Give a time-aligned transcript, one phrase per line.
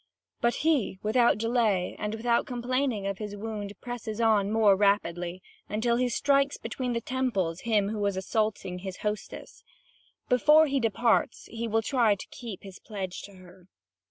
[0.41, 5.97] But he, without delay, and without complaining of his wound, presses on more rapidly, until
[5.97, 9.63] he strikes between the temples him who was assaulting his hostess.
[10.27, 13.67] Before he departs, he will try to keep his pledge to her.